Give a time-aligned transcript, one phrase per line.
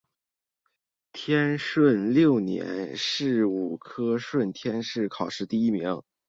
[1.13, 6.01] 天顺六年壬午科顺天乡试第一名。